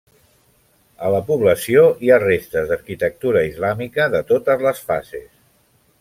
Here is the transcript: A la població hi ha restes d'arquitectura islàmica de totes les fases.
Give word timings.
A 1.07 1.09
la 1.15 1.19
població 1.25 1.83
hi 2.05 2.09
ha 2.11 2.17
restes 2.23 2.71
d'arquitectura 2.71 3.43
islàmica 3.49 4.11
de 4.17 4.23
totes 4.31 4.65
les 4.69 4.81
fases. 4.89 5.29